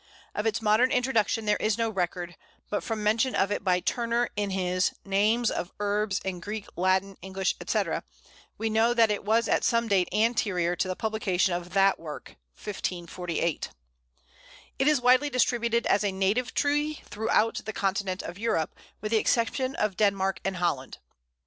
[0.33, 2.35] Of its modern introduction there is no record,
[2.71, 7.17] but from mention of it by Turner in his "Names of Herbes in Greke, Latin,
[7.21, 8.03] Englishe, etc.,"
[8.57, 12.29] we know that it was at some date anterior to the publication of that work
[12.55, 13.69] (1548).
[14.79, 19.19] It is widely distributed as a native tree throughout the continent of Europe, with the
[19.19, 20.97] exception of Denmark and Holland.